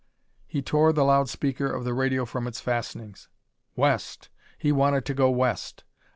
He 0.47 0.63
tore 0.63 0.93
the 0.93 1.03
loud 1.03 1.29
speaker 1.29 1.67
of 1.69 1.83
the 1.83 1.93
radio 1.93 2.25
from 2.25 2.47
its 2.47 2.59
fastenings. 2.59 3.29
West! 3.75 4.29
He 4.57 4.71
wanted 4.71 5.05
to 5.05 5.13
go 5.13 5.29
west! 5.29 5.83